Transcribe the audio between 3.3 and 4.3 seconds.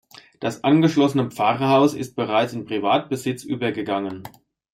übergegangen.